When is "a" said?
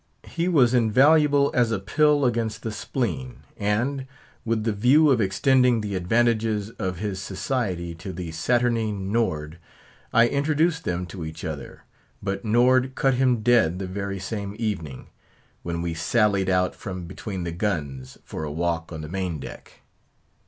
1.71-1.77, 18.43-18.51